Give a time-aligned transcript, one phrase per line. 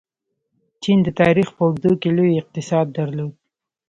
[0.81, 3.33] چین د تاریخ په اوږدو کې لوی اقتصاد درلود.